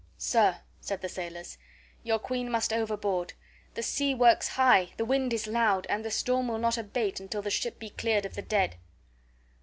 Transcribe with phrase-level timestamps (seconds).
[0.17, 1.59] "Sir," said the sailors,
[2.01, 3.33] "your queen must overboard.
[3.75, 7.43] The sea works high, the wind is loud, and the storm will not abate till
[7.43, 8.77] the ship be cleared of the dead."